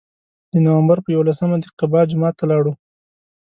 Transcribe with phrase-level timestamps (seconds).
[0.51, 2.73] د نوامبر په یولسمه د قبا جومات ته لاړو.